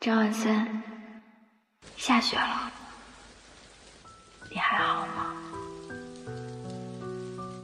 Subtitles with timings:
[0.00, 0.82] 张万森，
[1.98, 2.72] 下雪了，
[4.50, 5.34] 你还好吗？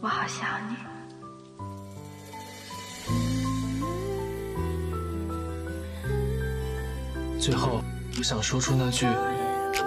[0.03, 0.77] 我好想你。
[7.40, 7.80] 最后，
[8.19, 9.06] 我想说出那句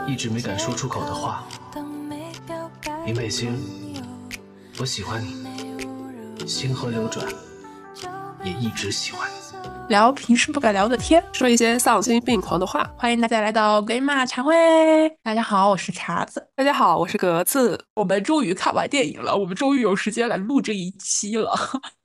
[0.07, 1.43] 一直没敢说出口的话：
[3.05, 3.55] 林北京，
[4.79, 5.45] 我喜欢你，
[6.47, 7.27] 星河流转，
[8.43, 9.28] 也一直喜欢。
[9.89, 12.87] 聊平时不敢聊的天，说一些丧心病狂的话。
[12.95, 14.53] 欢迎大家来到鬼马茶会。
[15.23, 16.47] 大家好，我是茶子。
[16.55, 17.83] 大家好，我是格子。
[17.95, 21.51] 我们终于看完电影了，我们终于有时间来录这一期了。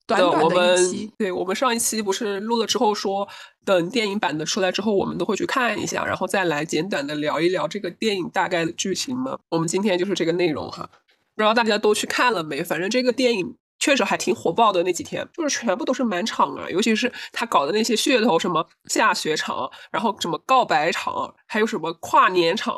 [0.06, 3.28] 短短的一期，对我们上一期不是录了之后说，
[3.66, 9.36] 等电影版的出来之后，我们都会去看一下，然后再来简短的聊一聊这个电影大概的剧情吗？
[9.50, 10.88] 我们今天就是这个内容哈，
[11.36, 12.64] 不知道大家都去看了没？
[12.64, 13.54] 反正这个电影。
[13.84, 22.74] 确实还挺火爆的那几天，就是全部都是满场啊，尤其是他搞的那些噱头，什么下雪场，然后什么告白场，还有什么跨年场，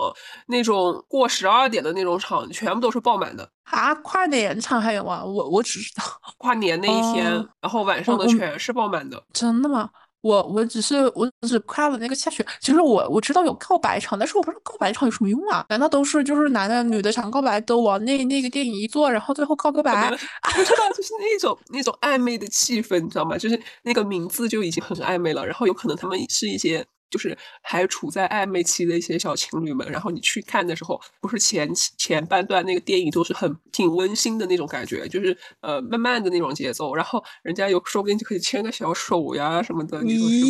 [0.48, 3.94] 那种过十二点的那种场，全部都是爆满的啊！
[3.94, 5.24] 跨年场还有啊？
[5.24, 6.02] 我我只知道
[6.38, 7.24] 跨年那一天，
[7.60, 9.88] 然后晚上的全是爆满的，真的吗？
[10.26, 15.64] 我我只是我只看了那个下雪，其实我我知道有告白场，但是我不知道告白场有什么用啊？
[15.68, 20.10] 难道都是就是男的女的想告白都往那那个电影一坐，然后最后告个白？
[20.10, 20.16] 不
[20.64, 23.38] 知道，就是那种那种暧昧的气氛，你知道吗？
[23.38, 26.84] 就是那个名字就已经很暧昧了，然后有可能他们是一些。
[27.10, 40.44] 就是还处在暧昧期的一些小情侣们，然后你去看的时候，不是前前半段那个电影都是很挺温馨的那种感觉，就是呃慢慢的那种节奏，然后人家有说不定就可以牵个小手呀什么的，你说是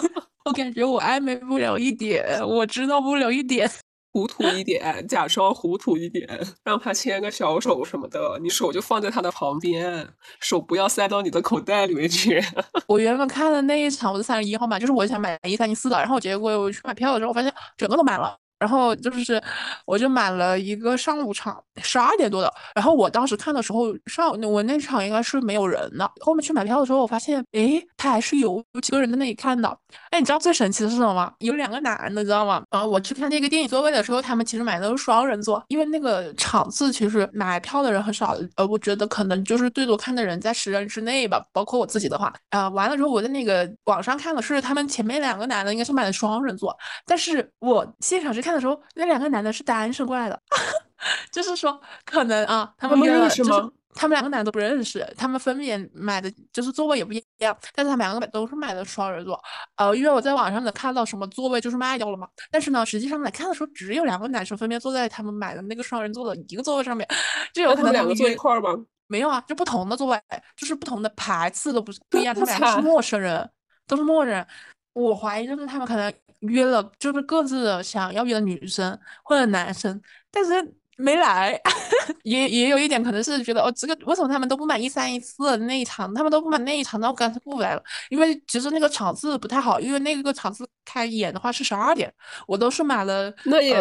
[0.00, 0.22] 吗？
[0.46, 3.70] 我感觉我暧昧不了一点，我知道不了一点。
[4.12, 6.28] 糊涂一点，假装糊涂一点，
[6.64, 10.08] 让他牵个小手什么的，你手就放在他的旁边，
[10.40, 12.42] 手不要塞到你的口袋里面去。
[12.88, 18.36] 我原本看的那一场，我是三十一号嘛，就是我想买一三一四的，然后结果我去买票的时候，我发现整个都满了。
[18.60, 19.42] 然后就是，
[19.86, 22.52] 我就买了一个上午场，十二点多的。
[22.74, 26.08] 然后我当时看的时候，上我那场应该是没有人的。
[26.20, 29.74] 后面去买票的时候，我发现，诶，他还是有有几个人在那里看的。
[30.10, 31.32] 哎，你知道最神奇的是什么吗？
[31.38, 32.62] 有两个男的，你知道吗？
[32.70, 38.36] 然后我去看那个电影座位的时候，他们其实买的是双人座，因为那个场次其实买票的人很少。
[38.56, 42.30] 呃，我觉得可能就是最多看的人在十人之内吧，包括我自己的话。
[42.50, 46.76] 啊，完了之后我在那个网上看的是他们前面两个男的应该是买的双人座，
[47.06, 48.49] 但是我现场去看。
[48.50, 50.40] 看的时候，那两个男的是单身过来的，
[51.30, 53.70] 就是说可能啊，他们认识吗？
[53.94, 59.40] 他们两个男的都不认识，他们分别买的就是座位也不一样，但是他们两个都是买的双人座。
[59.76, 67.06] 呃，因为我在网上能看到什么座位就是卖掉了嘛，但是呢，实际上来看的时候，只有两个男生分别坐在他们买的那个双人座的一个座位上面，
[67.54, 68.70] 就有可能两个坐一块儿吗？
[69.08, 70.20] 没有啊，就不同的座位，
[70.56, 73.50] 就是不同的排次都不是不一样，他们俩是陌生人，
[73.88, 74.46] 都是陌生人。
[74.92, 81.58] 我怀疑就是他们可能约了，就是各自的想要约的女生或者男生，但是没来。
[82.24, 87.82] 也也有一点可能是觉得哦，这个为什么他们都不买一三一四那一场，他们都不买那一场，那我干脆不来了。
[88.10, 92.12] 因为其实那个场次不太好，因为那个场次开演的话是十二点，
[92.48, 93.76] 我都是买了那也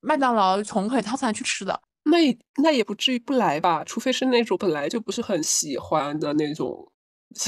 [0.00, 1.80] 麦当劳重口套餐去吃的。
[2.04, 3.84] 那也那也不至于不来吧？
[3.84, 6.90] 除非是那种本来就不是很喜欢的那种。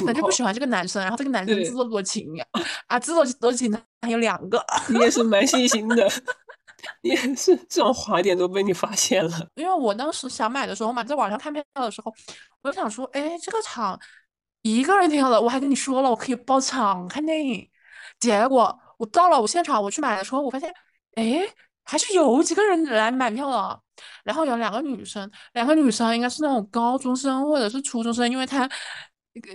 [0.05, 2.47] 反正不喜欢这个男生，然后这个男生自作多情呀，
[2.87, 4.63] 啊，自作多情的还有两个。
[4.89, 6.09] 你也是蛮细心的，
[7.03, 9.49] 你也是这种滑点都被你发现了。
[9.55, 12.13] 因为我当时想买的时候嘛，在网上看票的时候，
[12.63, 13.99] 我就想说，哎，这个场
[14.63, 17.67] 一个人挺好的，我还跟你说了，我可以包场看电影。
[18.21, 20.71] 结果我到了我现场，我去买的时候，我发现，
[21.15, 21.41] 哎，
[21.85, 23.81] 还是有几个人来买票了。
[24.25, 28.69] 然后有两个女生，两个女生应该是那种高中生或者是初中生，因为她。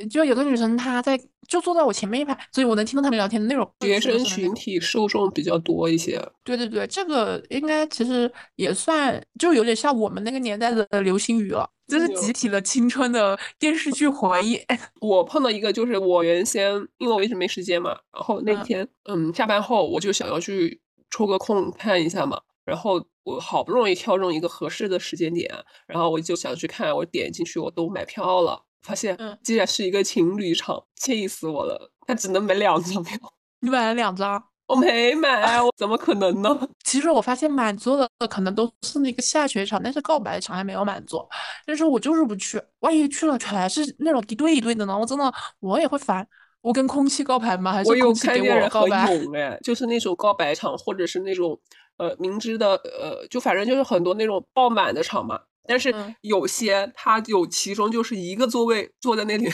[0.09, 3.69] 就有个女生，她在就坐在我前面一排，所以我能听到他们聊天的内容。
[3.81, 6.21] 学生群体受众比较多一些。
[6.43, 14.59] 对对对，这个应该其实也算，就有点像我们那个年代的流星雨了，就是集体的青春的电视剧回忆。
[15.01, 20.79] 我碰到一个，就是我原先因为我一直没时间嘛，然后那天嗯下班后我就想要去
[21.11, 25.53] 抽个空看一下嘛，然后我好不容易挑中一个合适的时间点，
[25.85, 28.63] 然后我就想去看，我点进去我都买票了。
[28.85, 31.91] 发现，竟然是一个情侣场，气死我了！
[32.05, 33.17] 他只能买两张票，
[33.61, 36.69] 你买了两张，我没买，我怎么可能呢？
[36.85, 41.27] 其实我发现满座的可能都是那个下雪场，但是告白场还没有满座。
[41.65, 44.95] 但是我就是不去，万一去了全是那种一对一对的呢？
[44.97, 46.27] 我真的我也会烦。
[46.61, 47.73] 我跟空气告白吗？
[47.73, 49.05] 还是空气给我告白？
[49.05, 51.59] 很 勇哎，就是那种告白场，或者是那种
[51.97, 55.39] 呃明知的呃，就反正就是很多那种爆满的场嘛。
[55.67, 59.49] 但是有些他有其中就是一个座位坐在那里，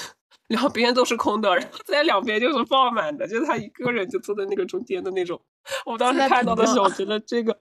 [0.48, 5.42] 然后别人都是空的，然后在两边就是放满的，就是他一个人就坐在那个中间的那种。
[5.86, 7.58] 我当时看到的时候，觉得这个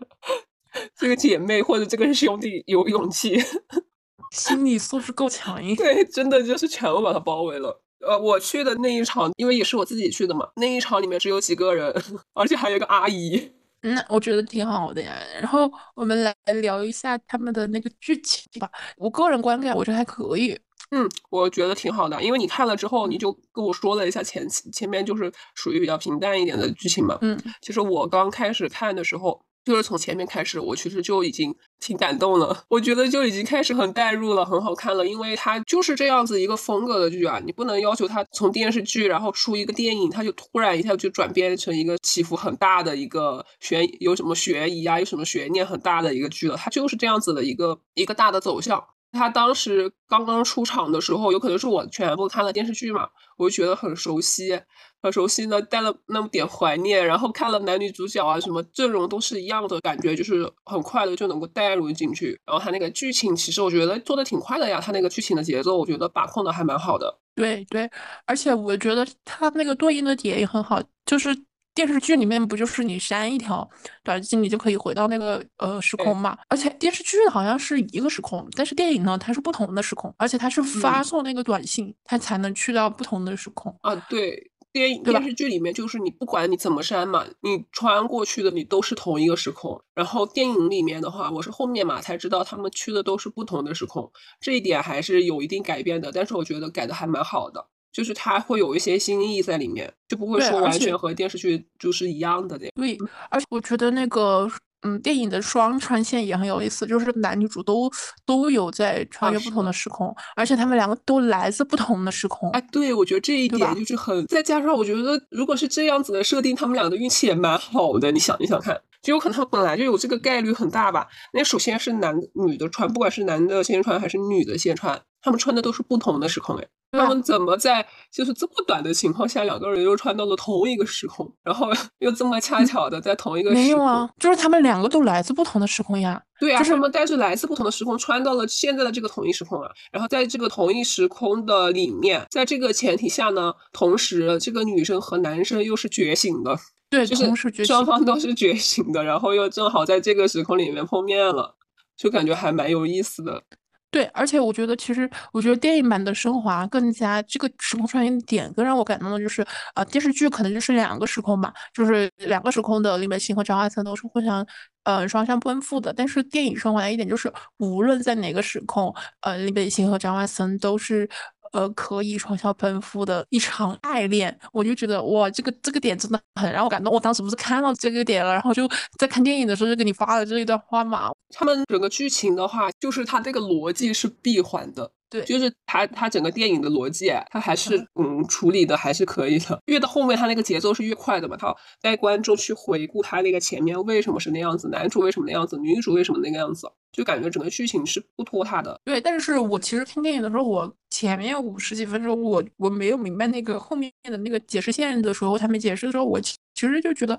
[0.96, 3.38] 这个姐妹或者这个兄弟有勇气，
[4.32, 5.76] 心理素质够强硬。
[5.76, 7.82] 对，真的就是全部把他包围了。
[8.00, 11.94] 呃，我去的那一场，因为也是我自己去的嘛，那一场里面只有几个人，
[12.32, 13.52] 而且还有一个阿姨。
[13.82, 15.12] 那我觉得挺好的呀。
[15.40, 18.70] 然后我们来聊一下他们的那个剧情吧。
[18.96, 20.58] 我个人观感，我觉得还可以。
[20.90, 27.18] 嗯，我觉得挺好的，因为你看了之后，你就跟我说了一下前前面就是属于比较平淡一点的剧情嘛。
[27.20, 29.44] 嗯，其实我刚开始看的时候。
[29.64, 32.64] 就是从前面开始，我其实就已经挺感动了。
[32.68, 35.06] 我觉得就已经开始很带入了，很好看了。
[35.06, 46.56] 因为它就是这样子一个风格的剧啊，你不能要求它从电视剧然后出一个电影，它就突然一下就转变成一个起伏很大的一个悬有什么悬疑啊，有什么悬念很大的一个剧了。
[46.56, 48.82] 它就是这样子的一个一个大的走向。
[49.12, 54.60] 他当时刚刚出场的时候，有可能是我全部看了电视剧嘛，我就觉得很熟悉，
[55.02, 57.06] 很熟悉呢，带了那么点怀念。
[57.06, 62.38] 然后看了男女主角啊，什么阵容都是一样的，感觉就是很快的就能够带入进去。
[62.46, 67.18] 然后他那个剧情，其实我觉得做的挺快的呀，他那个剧情的节奏，我觉得把控的还蛮好的。
[67.34, 67.90] 对对，
[68.26, 71.36] 而且我觉得他那个对应的点也很好，就是。
[71.72, 73.66] 电视剧里面不就是你删一条
[74.02, 76.36] 短信，你就可以回到那个呃时空嘛？
[76.48, 83.94] 而且电视剧好像是一个时空，但是电影呢，它是不同的时空，而且它是发送那个短信，它才能去到不同的时空啊。
[84.10, 89.82] 对，电影电视剧里面就是你不管你怎么删嘛，你穿过去的你都是同一个时空。
[89.94, 97.66] 然后电影里面的话，我是后面嘛才知道他们去的都是不同的时空，这一点还是有一定改变的，但是我觉得改的还蛮好的。
[97.92, 102.96] 就是它会有一些新意在里面，就不会说完全和电视剧就是一样的对，
[103.28, 104.48] 而且我觉得那个
[104.82, 107.90] 嗯，电影的双穿线也很有意思，就是男女主都
[108.24, 112.50] 都有在穿越不同的时空，而且他们两个都来自不同的时空。
[112.52, 118.10] 哎，对，我觉得这一点就是很，再加上我觉得如果是这样子的设定，他们俩的运气也蛮好的。
[118.10, 121.06] 你想一想看，就有可能他本来就有这个概率很大吧？
[121.32, 126.66] 那首先是男女的穿，不管是男的先穿还是女的先穿，他们穿的都是不同的时空哎。
[126.92, 131.68] 他们怎么在就是这么短的情况下，两个人又穿到了同一个时空，然后
[132.00, 133.62] 又这么恰巧的在同一个时空？
[133.62, 136.20] 没有啊，就是他们两个都来自不同的时空呀。
[136.40, 139.70] 对啊，就是他们带着来自不同的时空穿到了现在的这个同一时空啊。
[139.92, 146.56] 然后在这个同一时空的里面，在这个前提下呢，同时这个女生和男生又是觉醒的，
[146.88, 151.54] 对，就是双方都是觉醒的，然后又正好在这个时空里面碰面了，
[151.96, 153.42] 就感觉还蛮有意思的。
[153.90, 159.44] 对，而且我觉得，其实我觉得电影版的升华更加这个时空穿越点更让我感动的就是，
[159.74, 164.46] 呃，电视剧可能就是两个时空吧，就是两个时空的林北星和张万森都是互相，
[164.84, 165.92] 呃，双向奔赴的。
[165.92, 171.08] 但是电影升华的一点就是，无论在哪个时空，呃，林北星和张万森都是。
[171.52, 176.92] 呃，可以双向奔赴的一场爱恋，我就觉得哇，这个这个点真的很让我感动。
[176.92, 178.68] 我当时不是看到这个点了，然后就
[178.98, 181.10] 在看电影的时候就给你发了这一段话嘛。
[181.30, 184.90] 他们整个剧情的话，就是它这个逻辑是闭环的。
[185.10, 189.60] 对，就是他他整个电影的逻辑，他还是嗯处理的还是可以的。
[189.66, 198.80] 越到后面，他那个节奏是越快的嘛，他带观众去回顾他那个前面为什么是那样子，男主为什么那样子，女主为什么那个样子，就感觉整个剧情是不拖沓的。
[198.84, 207.18] 对，但是我其实看电影的时候，我前面五十几分钟，我我没有明白那个后面的那个解释线的时候，他没解释的时候，我其实就觉得。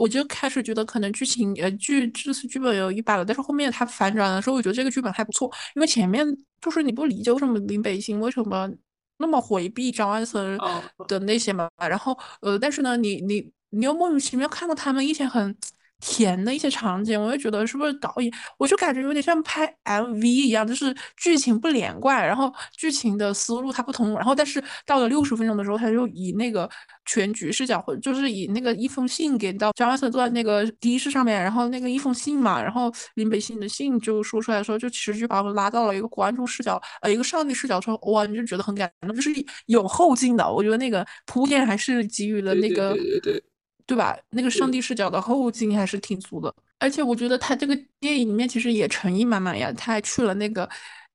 [0.00, 6.26] 我就开始觉得可能剧情呃剧这次剧本有一把了，但是后面它反转的时候，我觉得这个剧本还不错，因为前面
[6.60, 8.70] 就是你不理解为什么林北星为什么
[9.18, 10.58] 那么回避张安森
[11.06, 15.54] 的那些嘛，然后呃，但是呢，你你你又莫名其妙看到他们一些很。
[16.00, 26.68] 甜的一些场景，我就觉得是不是导演，我就感觉有点像拍 MV 一样，就是剧情不连贯，然后剧情的思路它不同，然后但是到了六十分钟的时候，他就以那个
[27.04, 39.30] 全局视角，或者就是以那个一封信给到张万森坐在那个的士上面，然后那个一封信嘛，然后林北星的信就说出来的时候，就其实就把我们拉到了一个观众视角，呃，一个上帝视角，说哇，你就觉得很感动，就是
[39.66, 42.94] 有后劲的，我觉得那个铺垫还是给予了那个。
[42.94, 43.49] 对对对。
[43.90, 44.16] 对吧？
[44.30, 50.68] 那个上帝视角的后劲还是挺足的，而且我觉得他这个电影里面其实也诚意满满呀，他还去了那个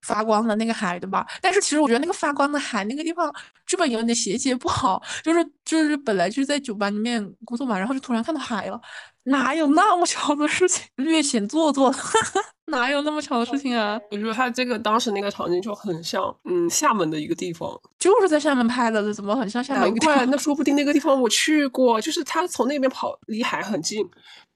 [0.05, 1.25] 发光的那个海，对吧？
[1.41, 3.33] 但是其实我觉得那个发光的海那个地方
[3.65, 8.79] 剧本有点衔接不好，就是就是本来就是在酒吧里面工作嘛，然后就突然看到海了。
[9.27, 10.85] 哪有那么巧的事情？
[10.97, 11.91] 略显做作，
[12.71, 13.99] 哪有那么巧的事情啊？
[14.11, 19.81] 我觉得他这个当时那个场景就很像，嗯，厦门的一个地方，就是在厦门拍的，怎么很像厦门？
[19.81, 24.07] 难怪，那说不定那个地方我去过，就是他从那边跑，离海很近。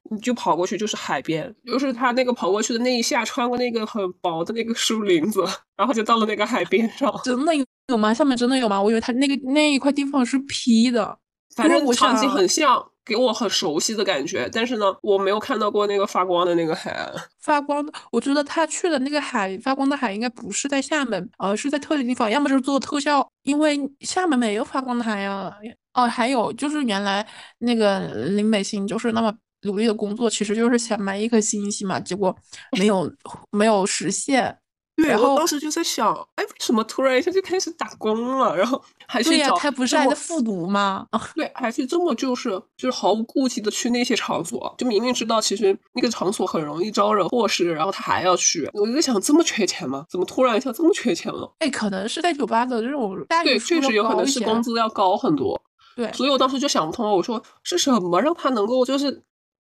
[0.10, 5.44] 你就跑过去就是海边，就是他那个跑过去的那一下，穿过那个很薄的那个树林子，
[5.78, 7.14] 然后就到了那个海边上。
[7.24, 7.52] 真的
[7.88, 8.14] 有吗？
[8.14, 8.82] 下面真的有吗？
[8.82, 11.18] 我以为他那个那一块地方是 P 的，
[11.56, 14.50] 反正我场景很像，给我很熟悉的感觉。
[14.54, 17.12] 但是呢，我没有看到过那个发光的那个海岸。
[17.40, 17.92] 发光的。
[18.12, 25.52] 我觉得他去的那个海发光的海应该不是在厦门，而是在特定地方，要么就是做特效，因为厦门没有发光的海呀。
[25.94, 27.26] 哦，还有就是原来
[27.58, 32.36] 那个林美心就是那么努力的工作，其实就是想买一颗星星嘛，结果
[32.78, 33.12] 没有
[33.52, 34.58] 没有实现。
[34.96, 38.54] 对，然后当时就在想，哎，为什么突然一下就开始打工了？
[38.58, 41.08] 然后还去、找他不是还在复读吗？
[41.36, 48.70] 对，还去这么就是就是毫无顾忌的去那些场所，就明明知道其实那个场所很容易招惹祸事，然后他还要去。
[48.74, 50.06] 我就在想，这么缺钱吗？
[50.10, 51.50] 怎么突然一下这么缺钱了？
[51.60, 54.74] 哎，可能是在酒吧的这种待对，遇确实有可能是工资。
[54.74, 55.62] 资要高很多。
[55.96, 59.24] 对，所以我当时就想不通了，我说是什么让他能够就是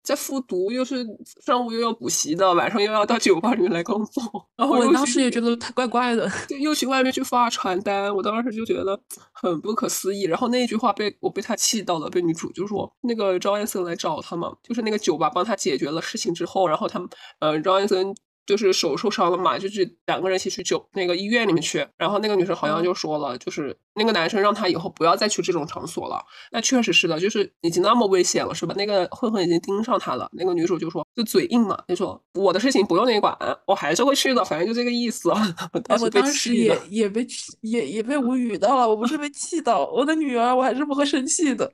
[0.07, 1.05] 在复读，又是
[1.45, 4.23] 上午又要补习的，晚上又要到酒吧里面来工作，
[4.55, 6.31] 然后我当时也觉得他怪怪的。
[6.47, 8.97] 就，又去外面去发传单，我当时就觉得
[9.33, 10.23] 很不可思议。
[10.23, 17.09] 然后那一句话被我被他气到了，被女主就说那个赵安森来找他嘛，就是那个酒吧帮他解决了事情之后，然后他们
[17.39, 18.15] 呃赵安森
[18.47, 21.85] 就是手受伤了嘛，就去两个人一起去酒那个医院里面去。
[21.97, 26.19] 然后那个女生好像嗯就说了，就是那个男生让她以后不要再去这种场所了。
[26.51, 28.73] 那确实是的，就是已经那么危险了，是吧？
[28.77, 30.27] 那个混混已经盯上她了。
[30.31, 33.37] 那个女主就说，就嘴硬嘛，就说我的事情不用你管，
[33.67, 35.29] 我还是会去的，反正就这个意思。
[35.29, 41.69] 我哎当时被我当时也也被气也也被无语到了，我不是被气到，我的女儿我还是不会生气的，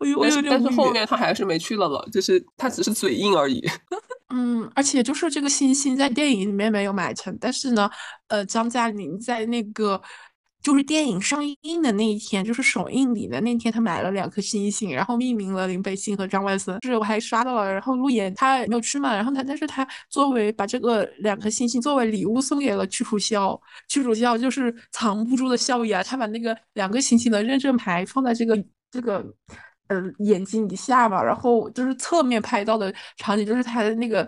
[0.00, 0.62] 我有我但是有点。
[0.62, 3.62] 但是后面他还是没去了了，就是他只是嘴硬而已。
[4.32, 7.90] 嗯，而且就是这个星星在电影里面没有买成，但是呢，
[8.28, 10.00] 呃，张嘉玲在那个
[10.62, 16.78] 就是电影上映的那一天，就是首映礼的那天，他买了两颗星星，然后命名了林北星和张万森。
[16.84, 29.26] 是我还刷到了，然后路演他没有去嘛，然后他但是他作为把这个两颗星星作为礼物送给了屈楚萧，屈楚萧就是藏不住的笑意啊，他把那个两个星星的认证牌放在这个这个。
[29.90, 34.26] 呃，眼睛以下吧，然后就是侧面拍到的场景，就是他的那个，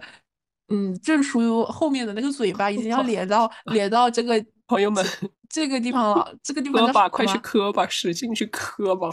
[0.69, 5.07] 嗯，证书后面的那个嘴巴已经要咧到 咧到这个朋友们，
[5.49, 9.09] 这个地方了，这个地方叫磕吧，快去磕吧，使劲去磕吧。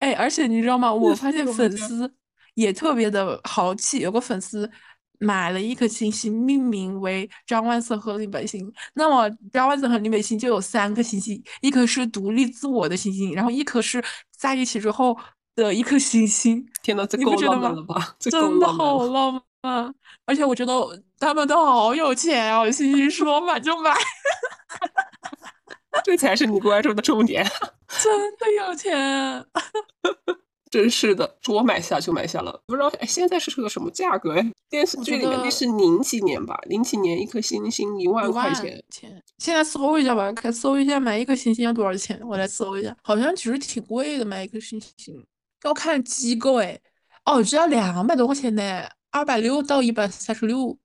[0.00, 0.90] 哎，而且你知道吗？
[0.92, 2.12] 我发现粉丝
[2.54, 4.68] 也特别的豪气，有个粉丝
[5.18, 8.72] 买了一颗星星，命名为张万森和林北星。
[8.94, 14.02] 那么张万森和林北星就有三颗星星，一颗是独立自我的星星，然后一颗是
[14.36, 15.16] 在一起之后
[15.54, 16.66] 的一颗星星。
[16.82, 18.16] 天呐，这够浪漫了吧？
[18.20, 18.66] 真的。
[18.66, 19.94] 好浪漫，
[20.24, 20.72] 而且我觉得
[21.18, 23.92] 他们都好有钱啊，星星说买就买，
[26.04, 27.44] 这才是你关注的重点。
[28.02, 29.44] 真的有钱。
[30.70, 32.60] 真是的，说买下就买下了。
[32.66, 34.34] 不知道哎，现在是个什么价格？
[34.34, 36.58] 哎，电视剧里面那是零几年吧？
[36.66, 38.82] 零几年一颗星星一万块钱。
[38.90, 45.24] 钱，现在搜一下吧，看搜一下买一颗星星要多少钱，我来搜一下，好像其实挺贵的，买一颗星星
[45.64, 46.78] 要看机构哎，
[47.24, 50.76] 哦，只要两百多块钱呢，二百六到一百三十六，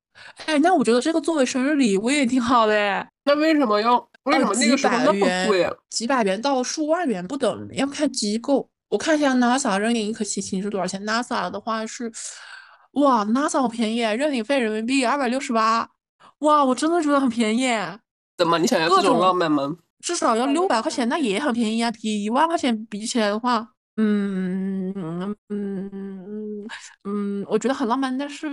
[0.45, 5.73] 哎，那我觉得这个作为生日礼物也挺好的哎，那为什么要为什哦么那个时候那么贵啊？
[5.89, 8.69] 几百元到数万元不等，要看机构。
[8.93, 12.11] 我看一下 NASA 认领一颗星星是多少钱？NASA 的话是，
[12.91, 15.89] 哇，NASA 好便宜，认领费人民币二百六十八，
[16.41, 17.67] 哇，我真的觉得很便宜。
[18.37, 19.75] 怎么你想要这种浪漫吗？
[19.99, 21.89] 至少要六百块钱，那也很便宜啊。
[21.89, 26.67] 比一万块钱比起来的话，嗯嗯嗯
[27.03, 28.47] 嗯，我觉得很浪漫，但是，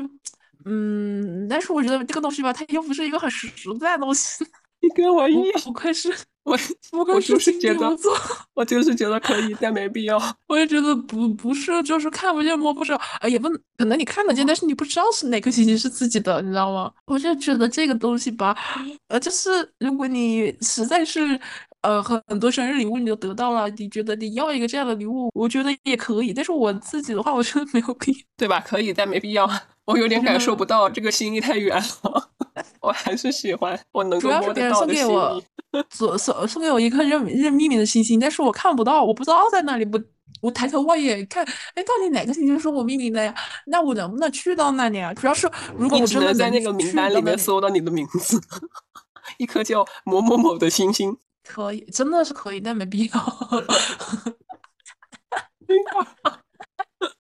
[0.65, 3.47] 嗯，但是我觉得这个东西吧，它又不是一个很实
[3.79, 4.43] 在的东西。
[4.81, 6.09] 你跟我一样，不愧是，
[6.45, 6.59] 我
[7.15, 7.97] 我就是是觉得。
[8.55, 10.21] 我就是觉得可以，但没必要。
[10.49, 16.91] 我也觉得不不是，就是看不见摸不着，呃，也不可能你看得见，但是你不知道是哪颗星星是自己的，你知道吗？
[17.07, 18.57] 我就觉得这个东西吧，
[19.09, 21.39] 呃，就是如果你实在是
[21.83, 28.19] 呃很很多生日礼物你都得到了，你觉得你要一个这样的礼物，我觉得也可以，但是我自己的话，我觉得没有必要。
[28.37, 28.61] 对吧？
[28.61, 29.49] 可以，但没必要。
[29.87, 32.30] 我有点感受不到这个心意太远了，
[32.80, 35.45] 我还是喜欢我能够主要是别人送给我意。
[35.90, 39.88] 送送送给我一颗认认秘密的星星，但是我看不到，我不知道在哪里。
[39.92, 40.00] 我
[40.42, 43.35] 我抬头望一眼看，哎，到底哪个星星是我命名的呀？
[43.66, 45.12] 那我能不能去到那里啊？
[45.14, 48.40] 主要是如果我真的能在那个名单里面搜到你的名字，
[49.38, 51.16] 一颗叫某某某的星星。
[51.45, 53.12] 可以，真的是可以，但没必要。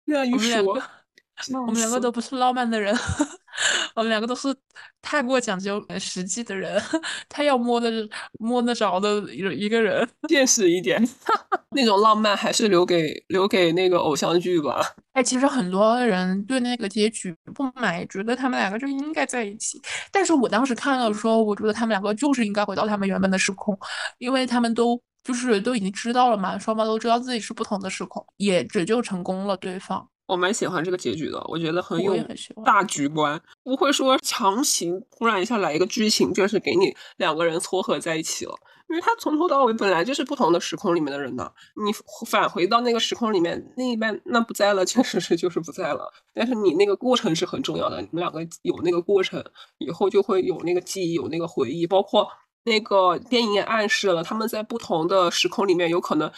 [1.52, 2.96] 我们两个都不是浪漫的人。
[3.94, 4.54] 我们两个都是
[5.00, 6.78] 太过讲究实际的人，
[7.26, 7.90] 太要摸得
[8.38, 11.02] 摸得着的一一个人，现实一点，
[11.74, 14.82] 那种浪漫还是留给留给那个偶像剧吧。
[15.14, 19.80] 哎，其实很多人对那个结局不满，觉得他们两个就应该在一起。
[20.12, 23.78] 但是我当时看的时候，我觉得他们两个就是应该回到他们原本的时空，
[24.18, 30.06] 因为他们都就是都已经知道了嘛，双方都知道自己是不同的时空，也拯救成功了对方。
[30.26, 32.16] 我蛮喜欢这个结局的，我觉得很有。
[32.64, 38.54] 大局观，不会说强行突然一下来一个剧情，就是给你两个人撮合在一起了。
[38.88, 41.50] 因为他从头到尾本来就是不同的时空里面的人呢，
[41.84, 41.92] 你
[42.24, 46.12] 返回到那个时空里面，另一半那不在了，确实是就是不在了。
[46.32, 49.44] 但是你那个过程是很重要的，你们两个有那个过程，
[49.78, 51.84] 以后就会有那个记忆，有那个回忆。
[51.84, 52.28] 包括
[52.62, 56.30] 那个电影也暗示了，他们在不同的时空里面，有可能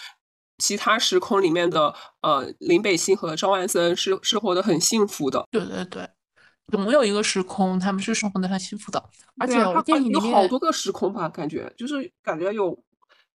[0.58, 5.46] 其他时空里面的呃林北星和张万森是是活得很幸福的。
[5.50, 6.08] 对对对，
[6.72, 9.02] 总有一个时空他们是生活的很幸福的，
[9.38, 12.78] 而且电影里有好多个时空吧，感觉就是感觉有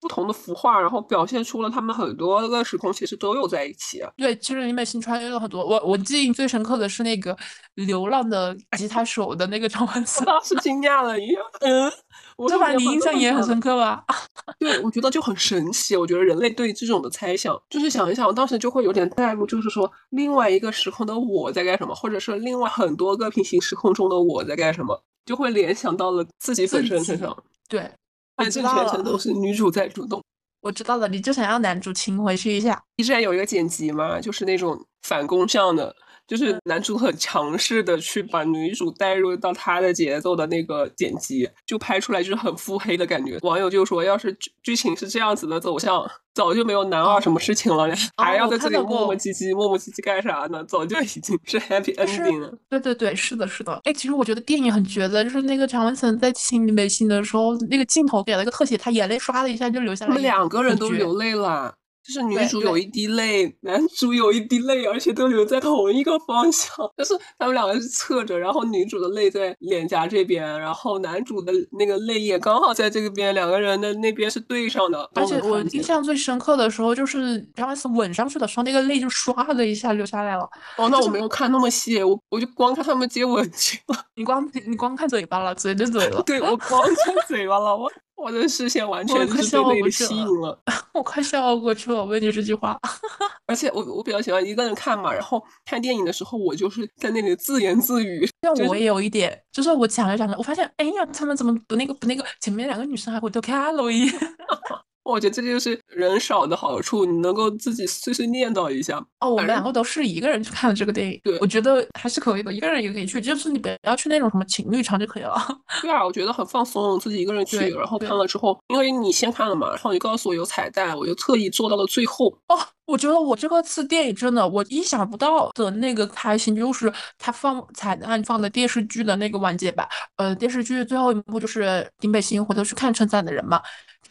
[0.03, 4.03] 不同的服化，然后表现出了他们很多个时空其实都有在一起。
[4.17, 5.65] 对，其实林北星穿越了很多。
[5.65, 7.35] 我我记忆最深刻的是那个
[7.75, 11.89] 流浪的吉他手的那个张万我森，当时惊讶了一样，嗯，
[12.35, 14.03] 我这把你印象也很深刻吧？
[14.59, 15.95] 对，我觉得就很神奇。
[15.95, 27.35] 我觉得人类对这种的猜想，就是想一想，我当时就会有点带入，就是说另外一个时空的我在干什么，或者是另外很多个平行时空中的我在干什么，就会联想到了自己本身身上。
[27.69, 28.02] 对，我
[28.35, 30.23] 但这知道了全程都是女主在主动。
[30.61, 32.81] 我知道了，你就想要男主亲回去一下。
[32.95, 35.93] B 站有一个剪辑嘛，就是那种反攻向的，
[36.27, 43.37] 就是男主很强势的去把女主带入到他的节奏的那个剪辑，就拍出来就是很腹黑的感觉。
[43.41, 47.87] 网友就说，要是剧剧情是这样子的走向，早就没有男二什么事情了，
[48.17, 50.63] 还要在这里磨磨唧唧、磨磨唧唧干啥呢？
[50.63, 52.53] 早就已经是 happy ending 了。
[52.69, 53.79] 对对对，是的，是的。
[53.83, 61.75] 哎，其实我觉得电影很绝的，就是那个常文森在亲林北星的时候，那个镜头给了一个特写，他眼泪唰的一下就流下来，他们两个人都流泪了。
[62.05, 66.75] 就是女主有一滴泪，男主有一滴泪，而且都流在同一个方向。
[66.97, 75.09] 就是他们两个是侧着，然后女主的泪在脸颊这边，然后男主的那个泪液刚好在这个边，两个人的那边是对上的。
[75.15, 80.43] 而且我印象最深刻的时候，就是张万森吻上去的时候，那个泪就唰的一下流下来了。
[80.77, 83.97] 哦，那我没有看那么细，我我就光看他们接吻去了。
[84.15, 90.59] 你光你光看嘴巴了，嘴对嘴了， 对我光看嘴巴了，我我的视线完全就是被那里过去了吸引了。
[90.93, 91.97] 我快笑过去了。
[91.99, 92.77] 我问你这句话，
[93.47, 98.27] 而且我我比较喜欢一个人看嘛，然后看电影的时候，我就是在那里自言自语。
[98.41, 104.13] 像我也有一点，就是我讲着讲着，我发现，哎呀，他们怎么不那个不那个，前面两个女生还回头看了我一眼。
[105.03, 108.97] 我觉得这就是人少的好处，你能够自己碎碎念叨一下。
[109.19, 115.35] 哦，我们两个都是一个人去看的这个电影，对我觉得还是可以的，一个人也可以去，就是你不要去那种什么情侣场就可以了。
[115.81, 122.27] 对啊，我觉得很放松，自己一个人去，对然后看了之后，因为你先看了嘛，然后你告诉我有彩蛋，我就特意做到了最后。
[122.47, 129.87] 哦，我觉得我这个次电影真的，我意想不到的那个开心，就是他放彩蛋放的电视剧的那个完结版。
[130.15, 133.61] 呃，电视剧最后一幕就是丁北星回头去看称赞的人嘛，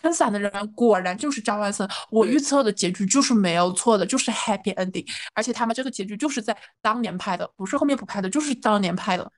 [0.02, 1.88] 撑伞的人果然就是张万森。
[2.10, 9.32] 我预测的结局就是没有错的，就是 happy ending，而且他们这个结局就是在当年拍的，不是后面补拍的，就是当年拍的。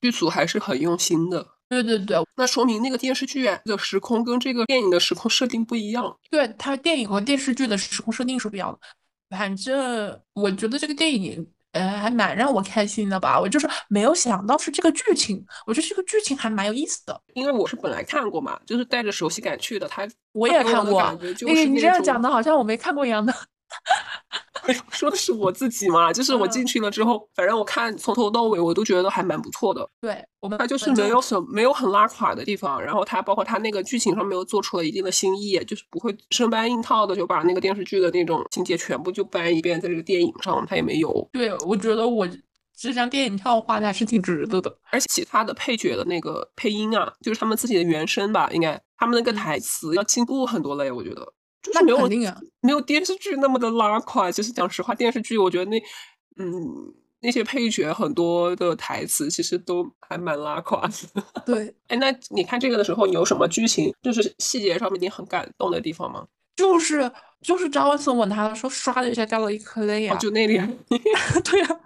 [0.00, 6.16] 剧组还是很用心的，对对对，那说明那个电视剧的时空跟这个电影的时空设定不一样。
[6.30, 8.78] 对，它电影和电视剧的时空设定是不一样的。
[9.36, 11.46] 反正我觉得这个电影，
[11.78, 13.38] 呃，还蛮让我开心的吧。
[13.38, 17.20] 我就是没有想到是这个剧情，我觉得这个剧情还蛮有意思的。
[17.34, 19.86] 因为我是本来看过嘛，就是带着熟悉感去的。
[19.86, 23.32] 他我也看过感觉就你你这样讲的好像我没看过一样的。
[24.90, 29.88] 说的是我自己嘛，就是我进嗯去了之后，反正我看从头到尾我都觉得还蛮不错的。
[30.00, 41.28] 对，我们它就是没有什么没有很拉垮的地方，然后它包括它那个剧情上面又做出了一定的新意，就是不会生搬硬套的就把那个电视剧的那种情节全部就搬一遍在这个电影上，它也没有。
[41.32, 42.28] 对，我觉得我
[42.76, 44.72] 这张电影票花的还是挺值得的。
[44.90, 51.28] 而且其他的配角的那个配音啊，就是他们自己的原声吧，应该他们那个嗯台词要进步很多了呀，我觉得就是
[51.74, 54.30] 那没有肯定啊没有电视剧那么的拉垮。
[54.30, 55.78] 其实讲实话，电视剧我觉得那
[56.36, 60.94] 嗯那些配角很多的台词其实都还蛮拉垮的。
[61.44, 66.26] 对，哎，那你看这个的时候，你有什么剧情，就是细节上面你很感动的地方吗？
[66.56, 70.18] 就是就是张万森吻他的时候，唰的一下掉了一颗泪哦，啊。
[70.18, 70.56] 就那里，
[71.44, 71.80] 对呀、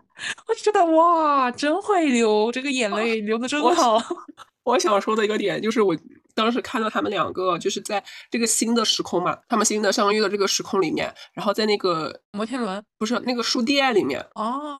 [0.48, 3.98] 我就觉得哇，真会流，这个眼泪流的真好。
[4.64, 5.96] 我想说的一个点就是，我
[6.34, 12.82] 当时看到他们两个就是在这个新的时空嘛，他们新的相遇的这个时空里面，然后在那个摩天轮？
[12.98, 14.24] 不是那个书店里面。
[14.34, 14.78] 哦，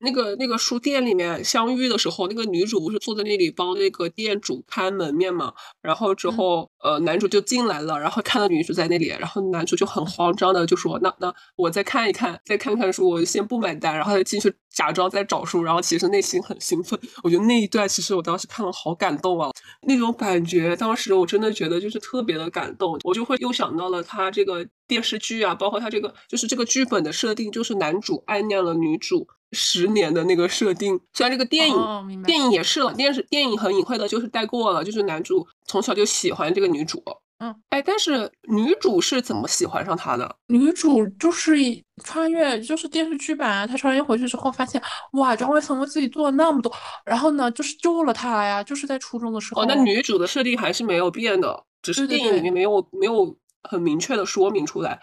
[0.00, 5.52] 那个那个书店里面相遇的时候，那个女主不是坐在那里帮那个店主看门面嘛？
[5.80, 16.98] 然后之后，呃，男主就进来了，然后看到女主在那里，然后男主就很慌张的就说：“那那我再看一看，再看看书，我先不买单。”然后他进去假装在找书，然后其实内心很兴奋。
[17.22, 19.50] 我觉得那一段其实我当时看了好感动啊，
[19.86, 22.98] 那种感觉，当时我真的觉得就是特别的感动。
[23.04, 29.26] 我就会又想到了他这个电视剧啊，包括他这个就是这个剧本的设定，就是男主暗恋了女主。
[29.54, 37.02] 十年的那个设定，虽然这个电影电影也是了，电视电影很隐晦的，就是带过了，就是男主从小就喜欢这个女主，
[37.38, 40.36] 嗯，哎，但是女主是怎么喜欢上他的？
[40.48, 41.56] 女主就是
[42.02, 44.80] 穿越，就是电视剧版，她穿越回去之后发现，
[45.12, 46.72] 哇，张卫森为自己做了那么多，
[47.04, 49.62] 然后呢，就是救了她呀，就是在初中的时候。
[49.62, 53.36] 哦，那女主的设定还是没有变的，只是电影里面没有没有
[53.68, 55.00] 很明确的说明出来，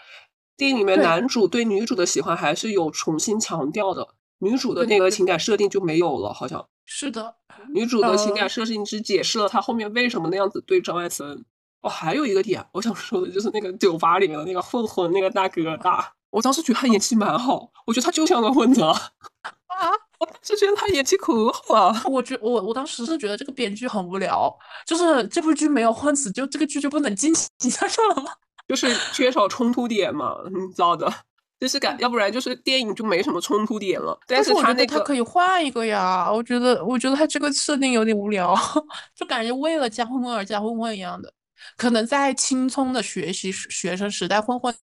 [0.56, 4.08] 电影里面男主对女主的喜欢还是有重新强调的。
[4.42, 7.36] 女主的那个情感设定就没有了，好像是的。
[7.72, 11.44] 女主的情感设定只解释了她后面为什么那样子对张艾森。
[11.82, 18.94] 哦，还有一个点，我想说的就是那个酒吧里面的那个混混那个大哥大，我当时觉得他演技蛮好，我觉得他就像个混子啊！
[20.20, 22.02] 我当时觉得他演技可好了。
[22.06, 24.52] 我觉我我当时是觉得这个编剧很无聊，
[24.86, 28.30] 就是这部剧没有混子，就这个剧就不能进行下去了吗？
[28.68, 31.12] 就是缺少冲突点嘛，你知道的。
[31.62, 34.18] 就是感，要不然就是电影就没什么冲突点了。
[34.26, 38.52] 但是他那个他可以换一个呀，我觉得，我觉得他这个设定有点无聊，
[39.14, 41.32] 就感觉为了加混混而加混混一样的。
[41.76, 44.74] 可能在青葱的学习学生时代，混混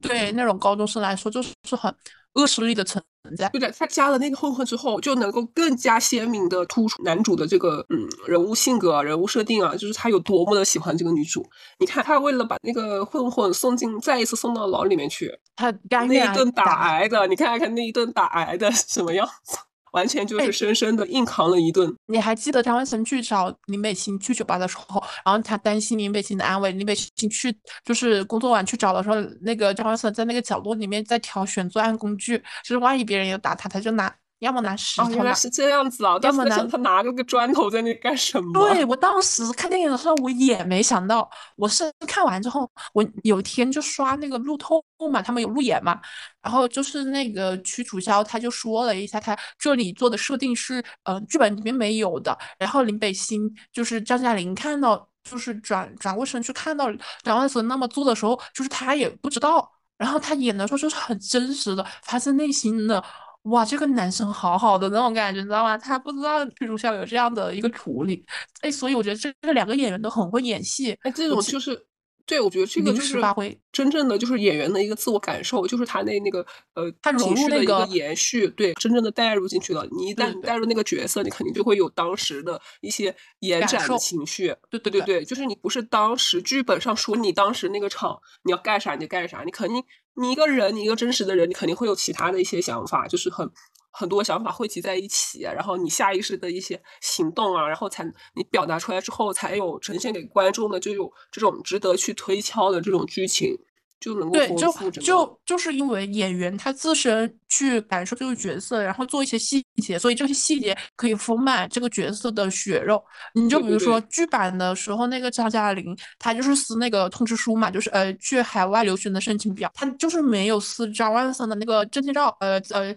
[0.00, 1.94] 对那种高中生来说就是很。
[2.34, 3.02] 恶势力的存
[3.36, 11.44] 在，对的，他加了那个混混之后，就能够更加鲜明的突出男主的这个嗯人物性格、人物设定啊，就是他有多么的喜欢这个女主。
[11.78, 19.56] 你看，他为了把那个混混送进，再一次送到牢里面去，他那一顿打挨的，你看看那一顿打挨的什么样子。
[19.94, 21.92] 完全就是深深的硬扛了一顿。
[22.06, 34.14] 你还记得张万森去找林北星去酒吧的时候，然后他担心林北星的安危，林北星去就是工作完去找的时候，那个张万森在那个角落里面在挑选作案工具，就是万一别人要打他，他就拿。
[34.44, 36.16] 要么拿石头，原来是这样子啊！
[36.22, 38.68] 要么拿他拿了个砖头在那干什么？
[38.68, 41.28] 对我当时看电影的时候，我也没想到。
[41.56, 45.98] 我是看完之后，我有一天就刷那个路透嘛，他们有路演嘛，
[46.42, 52.36] 然后就是那个屈楚萧他就说了一下，他这里做的设定是，嗯，剧本里面没有的。
[52.58, 56.86] 然后林北星就是张嘉玲看到，就是转转过身去看到
[57.22, 59.70] 张万森那么做的时候，就是他也不知道。
[59.96, 63.02] 然后他演的时候就是很真实的，发自内心的。
[63.44, 65.76] 哇，这个男生好好的那种感觉，你知道吗？
[65.76, 68.24] 他不知道女主校有这样的一个处理，
[68.62, 70.96] 哎，所以我觉得这这两个演员都很会演戏。
[71.02, 71.86] 哎，这种就是，
[72.26, 79.86] 对我觉得这个就是发挥真正的就是演员的一个自我感受，就是他那那个呃，他情绪的一个延续，对，真正的带入进去了。
[79.90, 84.54] 你一旦带入那个角色，你肯定就会有当时的一些延展的情绪。
[84.70, 89.82] 对对对对，就是你不是当时剧本上说你当时那个场你要干啥你就干啥，你肯定。
[90.16, 93.50] 你一个人，你一个真实的人，你肯定会有其他的一些想法，就是很
[93.94, 98.04] 很多想法汇集在一起，然后你下意识的一些行动啊，然后才
[98.34, 103.56] 你表达出来之后，才有呈现给观众的，就有这种值得去推敲的这种剧情。
[104.00, 113.02] 就能够对，就就就是因为演员他自身去感受这个角色，然后做一些细节，所以这些细节可以丰满这个角色的血肉。
[113.32, 122.94] 你就比如说剧版的时候，那个张嘉玲，她就是撕那个通知书嘛，就是呃去海外留学的申请表，她就是没有撕张万森的那个证件照，呃呃，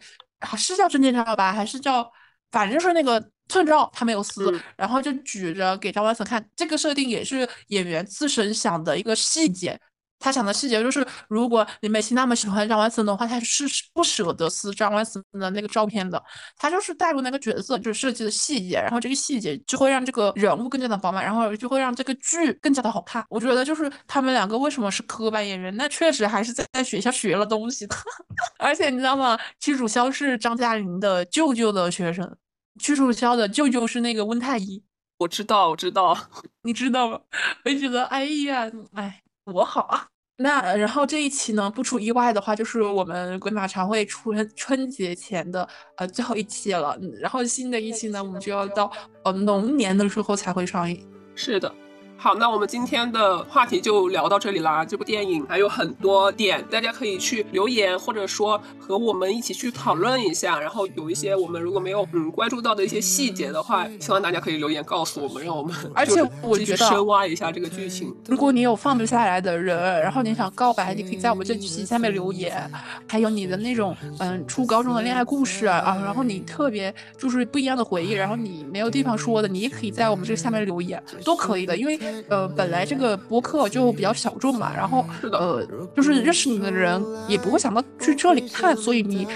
[0.57, 2.09] 是叫证件照吧，还是叫
[2.51, 6.47] 反正就是那个寸照，他没有撕，然后就举着给张万森看。
[6.55, 9.79] 这个设定也是演员自身想的一个细节。
[10.19, 16.21] 他想的细节就是，如果李美琪那么喜欢张万森的话，他是不舍得撕张万森的那个照片的。
[16.57, 23.23] 他就是带入那个角色，就是设计的细节，然后这个细节就会让这个人物更加的饱满，然后就会让这个剧更加的好看。
[23.29, 27.95] 我觉得就是他们两个为什么是科班演员，那确实还是在在学校学了东西的。
[28.57, 29.37] 而且你知道吗？
[29.59, 32.35] 屈楚萧是张嘉玲的舅舅的学生，
[32.79, 34.83] 屈楚萧的舅舅是那个温太医。
[35.19, 36.17] 我知道，我知道，
[36.63, 37.19] 你知道吗？
[37.65, 39.21] 我就觉得，哎呀，哎。
[39.51, 40.05] 多好啊！
[40.39, 46.95] 那然后这一期呢，不出意外的话，就是我们鬼马常会春春节前的呃最后一期了。
[47.19, 48.91] 然后新的一期呢，我们就要到
[49.23, 51.03] 呃龙年的时候才会上映。
[51.33, 51.73] 是的，
[52.19, 54.83] 好，那我们今天的话题就聊到这里啦。
[54.83, 60.59] 这部电影还有很多点，大家可以去留言，或者说和我们一起去讨论一下。
[60.59, 68.11] 然后有一些我们如果没有嗯关注到的一些细节的话，希望大家可以留言告诉我们，让我们而且我觉得深挖一下这个剧情。
[68.25, 72.69] 如果你有放不下来的人，然后你想告白，你可以在我们这期下面留言。
[73.07, 81.99] 还有你的那种嗯初高中的恋爱故事啊，然后你特别就是不一样的回忆，然后你没有地方说的，你也可以在我们这个下面留言，都可以的，因为。
[82.29, 85.65] 呃，本来这个播客就比较小众嘛，然后呃，
[85.95, 89.27] 就是认识你的人也不会想到去这里看，所以你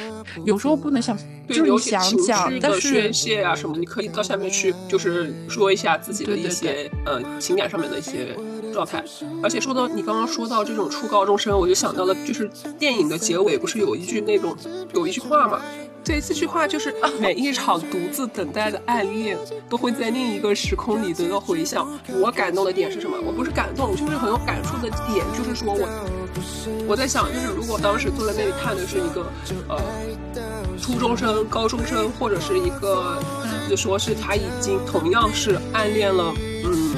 [0.46, 8.36] 有时候不能想，就是你想讲，但是宣泄啊什么，你可以到下面去，就是说一下自己的一些呃情感上面的一些
[8.74, 9.04] 状态。
[9.44, 14.56] 而且说到你刚刚说到这种初高中生，我就想到了，就是电影的结尾不是有一句那种
[14.94, 15.62] 有一句话嘛。
[16.04, 19.38] 对，这句话就是每一场独自等待的暗恋，
[19.70, 21.88] 都会在另一个时空里得到回响。
[22.20, 23.18] 我感动的点是什么？
[23.24, 25.88] 我不是感动，就是很有感触的点，就是说我
[26.88, 29.26] 我在想，就是如果当时坐在那里看的是一个
[29.68, 29.80] 呃
[30.80, 33.22] 初中生、高中生，或者是一个，
[33.70, 36.34] 就说是他已经同样是暗恋了，
[36.66, 36.92] 嗯。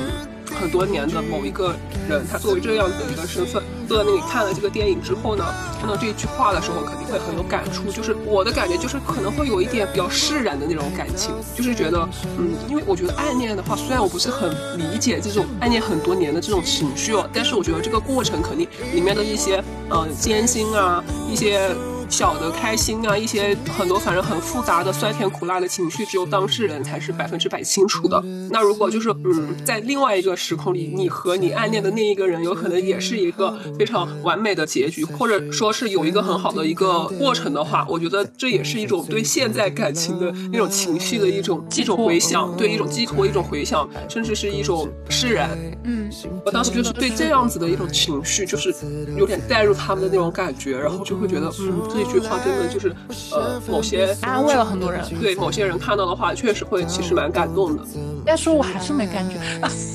[0.61, 1.75] 很多年的某一个
[2.07, 5.45] 人，他作为这样的一个身份，坐在那里看了这个电影之后呢，
[5.79, 7.91] 看到这一句话的时候，肯定会很有感触。
[7.91, 21.69] 就是我的感觉，就是可能会有一点比较释然的那种感情，就是觉得，嗯，因为我觉得暗恋的话，虽然我不是很理解这种暗恋很多年的这种情绪哦，但是我觉得这个过程肯定里面的一些，呃，艰辛啊，一些。
[22.09, 28.21] 小的开心啊，一些很多反正很复杂的酸甜苦辣的情绪，只有当事人才是百分之百清楚的。
[28.49, 45.57] 那如果就是嗯，在另外一个时空里，你和你暗恋的那一个人，有可能也是一个非常完美的结局，或者说是有一个很好的一个过程的话，我觉得这也是一种对现在感情的那种情绪的一种一种回想，对一种寄托，一种回想，甚至是一种释然。
[45.85, 46.09] 嗯，
[46.45, 48.73] 我当时就是对这样子的一种情绪，就是
[49.17, 52.13] 有点带入他们的那种感觉，然后就会觉得嗯，这。
[52.13, 52.95] 句话真的就是，
[53.31, 55.03] 呃，某些安慰了很多人。
[55.19, 57.83] 对某些人看到的话，确实会其实蛮感动的。
[58.25, 59.37] 但是我还是没感觉。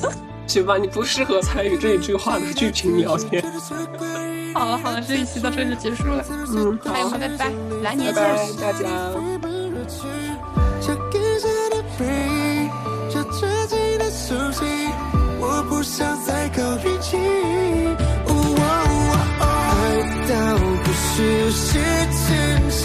[0.48, 3.44] 行吧，你不适合参与这一句话的剧情聊天。
[4.54, 6.24] 好了好了，这一期到这就结束了。
[6.48, 8.24] 嗯，好，拜拜，来年见，
[8.56, 8.88] 大家。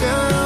[0.04, 0.43] Yeah.